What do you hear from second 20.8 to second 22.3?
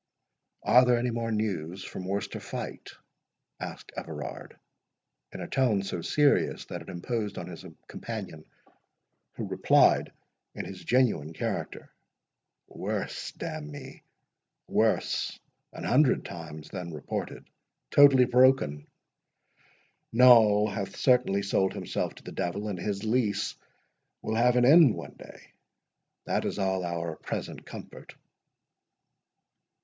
certainly sold himself to